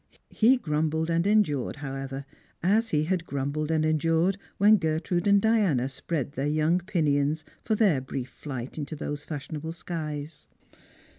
[0.31, 2.25] He grumbled and endured, however,
[2.63, 7.75] as he had grumbled and endured when Gertrude and Diana spread their young pinions for
[7.75, 10.47] their brief flight into those fashionable skies.